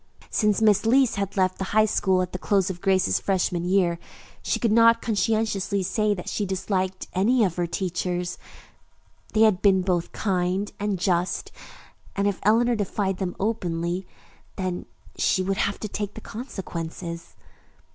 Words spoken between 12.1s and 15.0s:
and if Eleanor defied them openly, then